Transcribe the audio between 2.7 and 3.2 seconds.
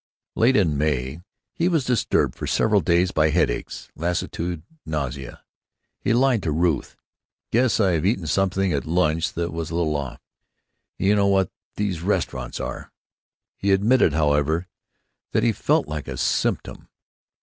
days